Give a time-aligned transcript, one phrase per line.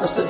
[0.00, 0.18] darkness